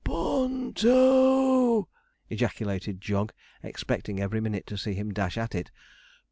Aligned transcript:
'P 0.03 0.11
o 0.11 0.15
o 0.41 0.45
n 0.45 0.73
to!' 0.73 1.87
ejaculated 2.27 2.99
Jog, 2.99 3.33
expecting 3.61 4.19
every 4.19 4.41
minute 4.41 4.65
to 4.65 4.75
see 4.75 4.95
him 4.95 5.13
dash 5.13 5.37
at 5.37 5.53
it. 5.53 5.69